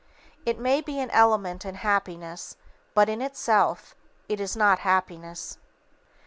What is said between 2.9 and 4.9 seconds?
but, in itself, it is not